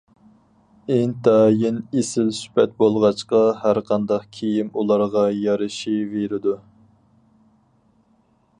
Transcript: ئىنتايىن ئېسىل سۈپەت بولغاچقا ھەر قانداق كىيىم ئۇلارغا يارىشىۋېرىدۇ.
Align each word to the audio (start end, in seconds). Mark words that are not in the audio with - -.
ئىنتايىن 0.93 1.75
ئېسىل 1.99 2.31
سۈپەت 2.37 2.73
بولغاچقا 2.79 3.41
ھەر 3.65 3.81
قانداق 3.91 4.25
كىيىم 4.39 4.73
ئۇلارغا 4.81 5.25
يارىشىۋېرىدۇ. 5.43 6.57